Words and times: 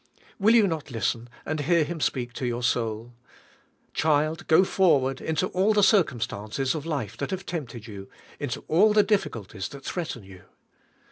Will 0.39 0.55
you 0.55 0.65
not 0.65 0.89
listen 0.89 1.29
and 1.45 1.59
hear 1.59 1.83
Him 1.83 2.01
speak 2.01 2.33
to 2.33 2.47
your 2.47 2.63
soul? 2.63 3.13
"Child, 3.93 4.47
go 4.47 4.63
forward 4.63 5.21
into 5.21 5.45
all 5.49 5.73
the 5.73 5.83
circum 5.83 6.19
stances 6.19 6.73
of 6.73 6.87
life 6.87 7.15
that 7.17 7.29
have 7.29 7.45
tempted 7.45 7.85
you; 7.85 8.09
into 8.39 8.61
all 8.67 8.93
the 8.93 9.03
difficulties 9.03 9.69
that 9.69 9.85
threaten 9.85 10.23
you." 10.23 10.45